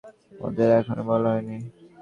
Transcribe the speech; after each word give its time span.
ওদের 0.39 0.69
এখনও 0.79 1.03
বলা 1.09 1.29
হয়নি। 1.33 1.57